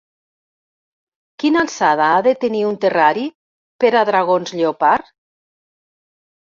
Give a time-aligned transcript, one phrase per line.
[1.43, 3.27] Quina alçada ha de tenir un terrari
[3.85, 5.19] per a dragons lleopard?